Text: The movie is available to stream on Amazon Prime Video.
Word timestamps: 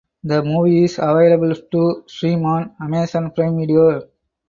The 0.23 0.41
movie 0.41 0.85
is 0.85 0.97
available 0.97 1.53
to 1.53 2.03
stream 2.07 2.43
on 2.47 2.75
Amazon 2.81 3.29
Prime 3.29 3.55
Video. 3.59 4.01